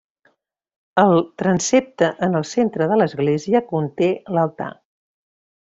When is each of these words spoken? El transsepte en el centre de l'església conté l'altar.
El 1.01 1.13
transsepte 1.41 2.09
en 2.29 2.39
el 2.41 2.49
centre 2.53 2.89
de 2.93 2.99
l'església 3.03 3.65
conté 3.75 4.11
l'altar. 4.39 4.73